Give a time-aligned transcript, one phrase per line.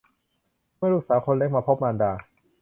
[0.77, 2.11] เมื่อลูกสาวคนเล็กมาพบมารดา